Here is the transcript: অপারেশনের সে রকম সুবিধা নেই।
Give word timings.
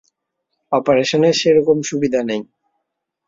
অপারেশনের 0.71 1.33
সে 1.33 1.49
রকম 1.53 1.77
সুবিধা 1.81 2.21
নেই। 2.23 2.41